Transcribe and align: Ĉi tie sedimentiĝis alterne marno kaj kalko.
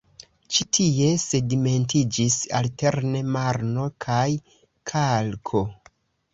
Ĉi 0.53 0.65
tie 0.77 1.09
sedimentiĝis 1.23 2.39
alterne 2.61 3.23
marno 3.37 3.87
kaj 4.09 4.25
kalko. 4.97 5.67